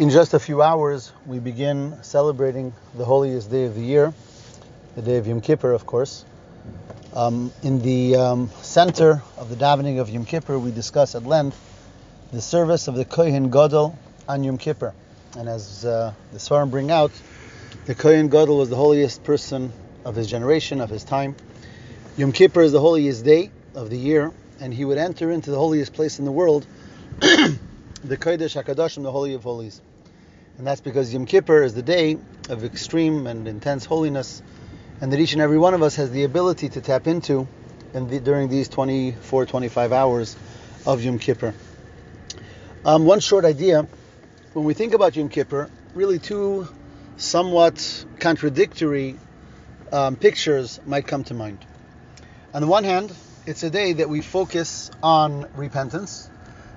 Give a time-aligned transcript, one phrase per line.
[0.00, 4.14] In just a few hours, we begin celebrating the holiest day of the year,
[4.96, 6.24] the day of Yom Kippur, of course.
[7.12, 11.60] Um, in the um, center of the davening of Yom Kippur, we discuss at length
[12.32, 13.94] the service of the Kohen Gadol
[14.26, 14.94] on Yom Kippur.
[15.36, 17.12] And as uh, the Svarim bring out,
[17.84, 19.70] the Kohen Gadol was the holiest person
[20.06, 21.36] of his generation, of his time.
[22.16, 25.58] Yom Kippur is the holiest day of the year, and he would enter into the
[25.58, 26.66] holiest place in the world,
[27.20, 29.82] the Kodesh HaKadoshim, the Holy of Holies.
[30.58, 32.18] And that's because Yom Kippur is the day
[32.48, 34.42] of extreme and intense holiness,
[35.00, 37.48] and that each and every one of us has the ability to tap into
[37.94, 40.36] in the, during these 24, 25 hours
[40.86, 41.54] of Yom Kippur.
[42.84, 43.86] Um, one short idea
[44.52, 46.68] when we think about Yom Kippur, really two
[47.16, 49.16] somewhat contradictory
[49.92, 51.64] um, pictures might come to mind.
[52.54, 53.12] On the one hand,
[53.46, 56.30] it's a day that we focus on repentance,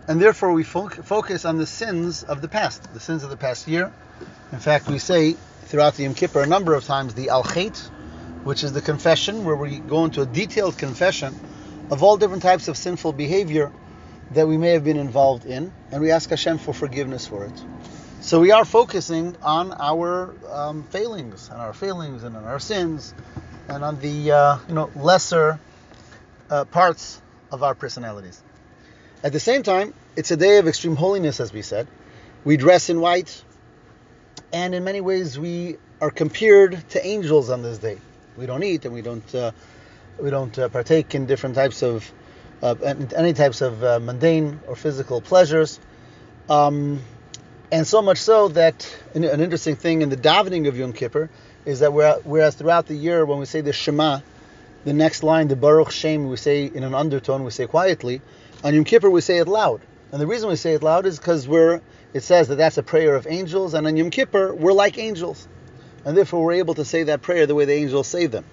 [0.08, 3.38] and therefore we fo- focus on the sins of the past, the sins of the
[3.38, 3.92] past year.
[4.52, 5.34] In fact, we say
[5.66, 7.44] throughout the Yom Kippur a number of times the Al
[8.44, 11.34] which is the confession, where we go into a detailed confession
[11.90, 13.72] of all different types of sinful behavior
[14.32, 17.64] that we may have been involved in, and we ask Hashem for forgiveness for it.
[18.22, 23.14] So we are focusing on our um, failings, and our failings, and on our sins,
[23.70, 25.60] and on the uh, you know lesser
[26.50, 28.42] uh, parts of our personalities.
[29.24, 31.88] At the same time, it's a day of extreme holiness, as we said.
[32.44, 33.42] We dress in white,
[34.52, 38.00] and in many ways, we are compared to angels on this day.
[38.36, 39.52] We don't eat, and we don't uh,
[40.20, 42.12] we don't uh, partake in different types of
[42.62, 42.76] uh,
[43.16, 45.80] any types of uh, mundane or physical pleasures.
[46.50, 47.02] Um,
[47.72, 51.30] and so much so that an, an, interesting thing in the davening of Yom Kippur
[51.66, 54.20] is that whereas throughout the year when we say the Shema,
[54.84, 58.22] the next line, the Baruch Shem, we say in an undertone, we say quietly.
[58.64, 59.82] On Yom Kippur, we say it loud.
[60.14, 61.82] And the reason we say it loud is because we're,
[62.14, 65.48] it says that that's a prayer of angels, and on Yom Kippur, we're like angels.
[66.06, 68.46] And therefore, we're able to say that prayer the way the angels say them.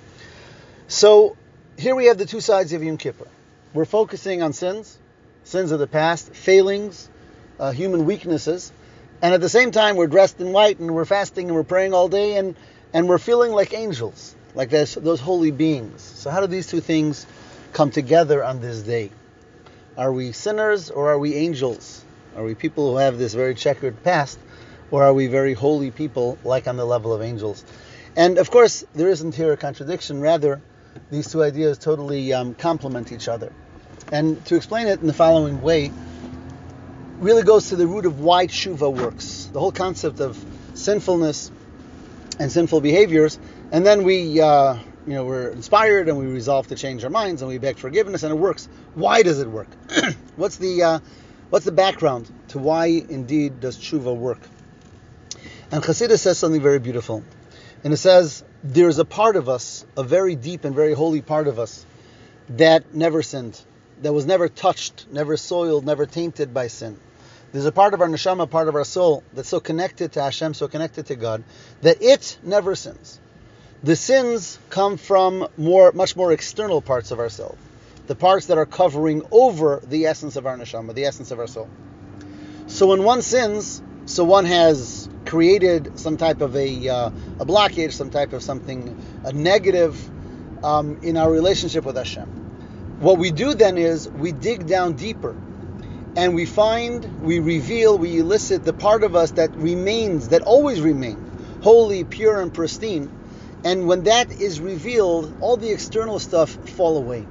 [0.88, 1.36] So,
[1.78, 3.28] here we have the two sides of Yom Kippur.
[3.72, 4.98] We're focusing on sins,
[5.44, 7.08] sins of the past, failings,
[7.60, 8.72] uh, human weaknesses,
[9.22, 11.94] and at the same time, we're dressed in white and we're fasting and we're praying
[11.94, 12.56] all day and,
[12.92, 16.00] and we're feeling like angels, like those, those holy beings.
[16.02, 17.26] So, how do these two things
[17.72, 19.10] come together on this day?
[20.00, 22.02] Are we sinners or are we angels?
[22.34, 24.38] Are we people who have this very checkered past,
[24.90, 27.62] or are we very holy people, like on the level of angels?
[28.16, 30.22] And of course, there isn't here a contradiction.
[30.22, 30.62] Rather,
[31.10, 33.52] these two ideas totally um, complement each other.
[34.10, 35.92] And to explain it in the following way,
[37.18, 39.50] really goes to the root of why tshuva works.
[39.52, 41.52] The whole concept of sinfulness
[42.38, 43.38] and sinful behaviors,
[43.70, 44.78] and then we uh,
[45.10, 48.22] you know, we're inspired and we resolve to change our minds and we beg forgiveness
[48.22, 48.68] and it works.
[48.94, 49.66] Why does it work?
[50.36, 50.98] what's the uh,
[51.50, 54.38] what's the background to why indeed does tshuva work?
[55.72, 57.24] And Chassidus says something very beautiful,
[57.82, 61.22] and it says there is a part of us, a very deep and very holy
[61.22, 61.84] part of us,
[62.50, 63.60] that never sinned,
[64.02, 66.96] that was never touched, never soiled, never tainted by sin.
[67.50, 70.54] There's a part of our neshama, part of our soul that's so connected to Hashem,
[70.54, 71.42] so connected to God,
[71.82, 73.18] that it never sins.
[73.82, 77.56] The sins come from more, much more external parts of ourselves,
[78.08, 81.46] the parts that are covering over the essence of our neshama, the essence of our
[81.46, 81.66] soul.
[82.66, 87.92] So when one sins, so one has created some type of a, uh, a blockage,
[87.92, 89.98] some type of something, a negative
[90.62, 92.28] um, in our relationship with Hashem.
[93.00, 95.34] What we do then is we dig down deeper
[96.16, 100.82] and we find, we reveal, we elicit the part of us that remains, that always
[100.82, 103.10] remains, holy, pure, and pristine
[103.64, 107.26] and when that is revealed, all the external stuff fall away.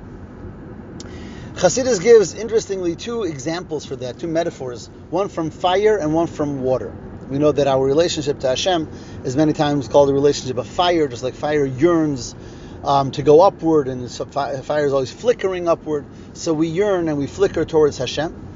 [1.56, 6.62] Chassidus gives, interestingly, two examples for that, two metaphors, one from fire and one from
[6.62, 6.96] water.
[7.30, 8.90] We know that our relationship to Hashem
[9.24, 12.34] is many times called a relationship of fire, just like fire yearns
[12.84, 16.06] um, to go upward, and fire is always flickering upward.
[16.34, 18.49] So we yearn and we flicker towards Hashem.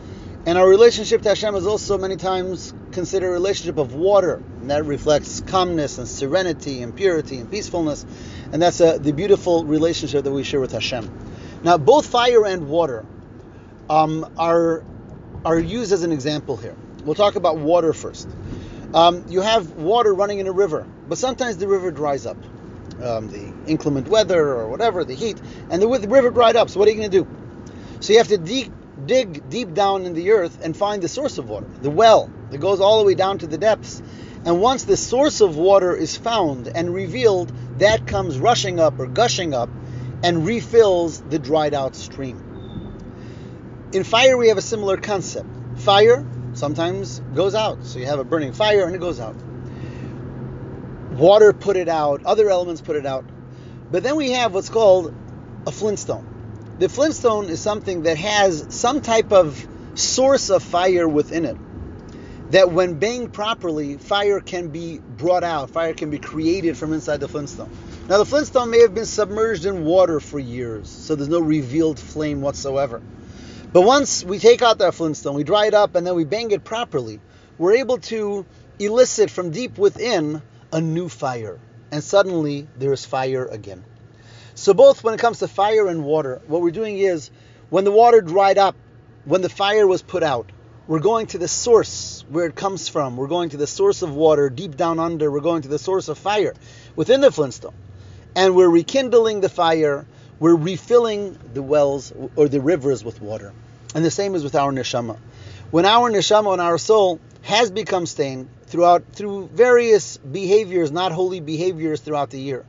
[0.45, 4.69] And our relationship to Hashem is also many times considered a relationship of water, and
[4.71, 8.05] that reflects calmness and serenity and purity and peacefulness,
[8.51, 11.09] and that's a, the beautiful relationship that we share with Hashem.
[11.63, 13.05] Now, both fire and water
[13.89, 14.83] um, are
[15.45, 16.75] are used as an example here.
[17.05, 18.29] We'll talk about water first.
[18.93, 22.37] Um, you have water running in a river, but sometimes the river dries up.
[23.01, 26.69] Um, the inclement weather or whatever, the heat, and the, the river dried up.
[26.69, 27.27] So what are you going to do?
[28.01, 28.69] So you have to de-
[29.05, 32.59] dig deep down in the earth and find the source of water, the well that
[32.59, 34.01] goes all the way down to the depths.
[34.45, 39.07] And once the source of water is found and revealed, that comes rushing up or
[39.07, 39.69] gushing up
[40.23, 42.39] and refills the dried out stream.
[43.93, 45.47] In fire, we have a similar concept.
[45.77, 47.83] Fire sometimes goes out.
[47.85, 49.35] So you have a burning fire and it goes out.
[51.11, 53.25] Water put it out, other elements put it out.
[53.91, 55.13] But then we have what's called
[55.67, 56.32] a flintstone.
[56.83, 59.65] The flintstone is something that has some type of
[59.95, 61.55] source of fire within it.
[62.51, 67.21] That when banged properly, fire can be brought out, fire can be created from inside
[67.21, 67.69] the flintstone.
[68.09, 71.97] Now, the flintstone may have been submerged in water for years, so there's no revealed
[71.97, 73.01] flame whatsoever.
[73.71, 76.51] But once we take out that flintstone, we dry it up, and then we bang
[76.51, 77.21] it properly,
[77.57, 78.45] we're able to
[78.77, 80.41] elicit from deep within
[80.73, 81.61] a new fire.
[81.93, 83.85] And suddenly there is fire again.
[84.63, 87.31] So, both when it comes to fire and water, what we're doing is
[87.69, 88.77] when the water dried up,
[89.25, 90.49] when the fire was put out,
[90.87, 93.17] we're going to the source where it comes from.
[93.17, 95.29] We're going to the source of water deep down under.
[95.29, 96.53] We're going to the source of fire
[96.95, 97.73] within the flintstone.
[98.37, 100.05] And we're rekindling the fire.
[100.39, 103.51] We're refilling the wells or the rivers with water.
[103.93, 105.17] And the same is with our neshama.
[105.71, 111.41] When our neshama and our soul has become stained throughout through various behaviors, not holy
[111.41, 112.63] behaviors throughout the year,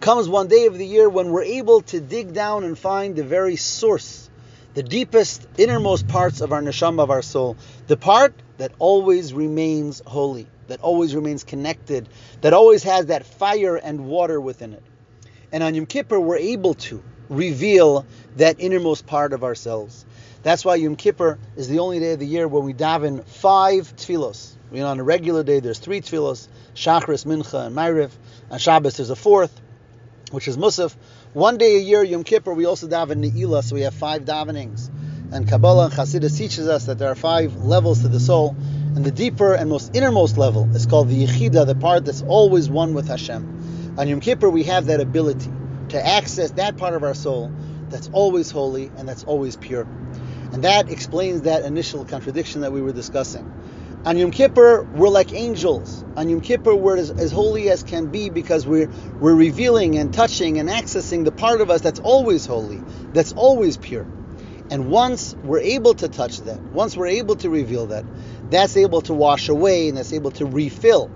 [0.00, 3.24] comes one day of the year when we're able to dig down and find the
[3.24, 4.24] very source
[4.74, 7.56] the deepest, innermost parts of our neshama, of our soul,
[7.86, 12.08] the part that always remains holy, that always remains connected,
[12.40, 14.82] that always has that fire and water within it.
[15.52, 18.04] And on Yom Kippur, we're able to reveal
[18.36, 20.04] that innermost part of ourselves.
[20.42, 23.94] That's why Yom Kippur is the only day of the year when we daven five
[23.96, 24.54] tefillos.
[24.72, 28.10] You know, on a regular day, there's three tefillos, Shachris, Mincha, and Ma'ariv.
[28.50, 29.60] On Shabbos, there's a fourth,
[30.30, 30.94] which is Musaf.
[31.32, 34.90] One day a year, Yom Kippur, we also daven Ne'ilah, so we have five davenings.
[35.32, 38.56] And Kabbalah and Chassidus teaches us that there are five levels to the soul,
[38.94, 42.68] and the deeper and most innermost level is called the Yechida, the part that's always
[42.68, 43.94] one with Hashem.
[43.98, 45.50] On Yom Kippur, we have that ability
[45.90, 47.52] to access that part of our soul
[47.90, 49.86] that's always holy and that's always pure.
[50.52, 53.50] And that explains that initial contradiction that we were discussing.
[54.06, 56.04] On Yom Kippur, we're like angels.
[56.16, 60.12] On Yom Kippur, we're as, as, holy as can be because we're, we're revealing and
[60.12, 62.82] touching and accessing the part of us that's always holy,
[63.14, 64.06] that's always pure.
[64.70, 68.04] And once we're able to touch that, once we're able to reveal that,
[68.50, 71.10] that's able to wash away and that's able to refill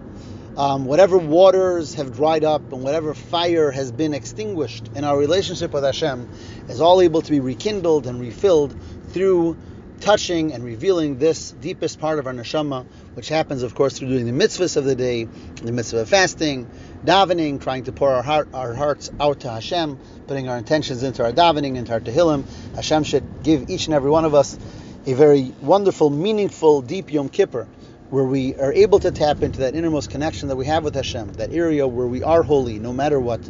[0.59, 5.73] um, whatever waters have dried up and whatever fire has been extinguished in our relationship
[5.73, 6.29] with Hashem
[6.69, 8.75] is all able to be rekindled and refilled
[9.11, 9.57] through
[10.01, 12.85] touching and revealing this deepest part of our neshama,
[13.15, 15.29] which happens, of course, through doing the mitzvahs of the day,
[15.63, 16.69] the mitzvah of fasting,
[17.05, 21.25] davening, trying to pour our, heart, our hearts out to Hashem, putting our intentions into
[21.25, 22.45] our davening, into our tehillim.
[22.75, 24.59] Hashem should give each and every one of us
[25.07, 27.67] a very wonderful, meaningful, deep Yom Kippur,
[28.11, 31.33] where we are able to tap into that innermost connection that we have with Hashem,
[31.35, 33.41] that area where we are holy no matter what,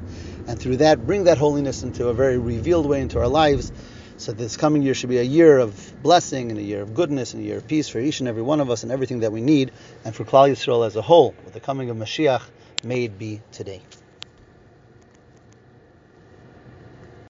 [0.46, 3.72] and through that bring that holiness into a very revealed way into our lives
[4.18, 7.34] so this coming year should be a year of blessing and a year of goodness
[7.34, 9.30] and a year of peace for each and every one of us and everything that
[9.30, 9.70] we need,
[10.04, 12.42] and for Klal Yisrael as a whole, with the coming of Mashiach,
[12.82, 13.80] may it be today.